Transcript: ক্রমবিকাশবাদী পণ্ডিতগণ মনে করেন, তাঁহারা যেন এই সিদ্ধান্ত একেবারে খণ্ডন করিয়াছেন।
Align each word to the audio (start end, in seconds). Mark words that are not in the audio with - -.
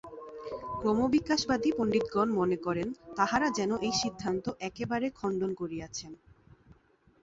ক্রমবিকাশবাদী 0.79 1.69
পণ্ডিতগণ 1.77 2.27
মনে 2.31 2.57
করেন, 2.57 2.87
তাঁহারা 3.15 3.47
যেন 3.57 3.71
এই 3.87 3.93
সিদ্ধান্ত 4.01 4.45
একেবারে 4.59 5.07
খণ্ডন 5.19 5.51
করিয়াছেন। 5.53 6.11